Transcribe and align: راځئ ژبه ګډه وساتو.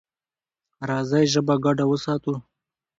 راځئ 0.89 1.25
ژبه 1.33 1.55
ګډه 1.65 1.85
وساتو. 1.87 2.35